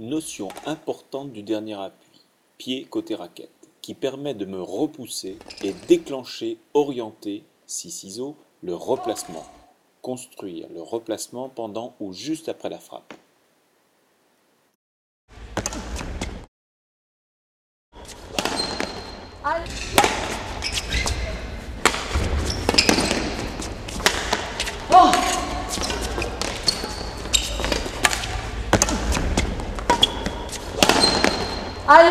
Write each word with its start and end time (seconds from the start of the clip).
Notion 0.00 0.48
importante 0.64 1.30
du 1.30 1.42
dernier 1.42 1.74
appui, 1.74 2.22
pied 2.56 2.84
côté 2.86 3.14
raquette, 3.14 3.50
qui 3.82 3.92
permet 3.92 4.32
de 4.32 4.46
me 4.46 4.58
repousser 4.58 5.38
et 5.62 5.74
déclencher, 5.88 6.56
orienter, 6.72 7.44
si 7.66 7.90
ciseaux 7.90 8.34
le 8.62 8.74
replacement. 8.74 9.44
Construire 10.00 10.68
le 10.72 10.80
replacement 10.80 11.50
pendant 11.50 11.94
ou 12.00 12.14
juste 12.14 12.48
après 12.48 12.70
la 12.70 12.78
frappe. 12.78 13.12